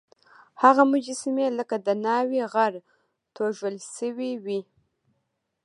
هغه 0.61 0.83
مجسمې 0.93 1.47
لکه 1.57 1.75
د 1.85 1.87
ناوکۍ 2.05 2.43
غر 2.53 2.73
توږل 3.35 3.75
سوی 3.95 4.31
وې. 4.43 4.59